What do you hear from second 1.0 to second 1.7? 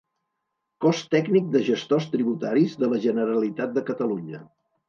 tècnic de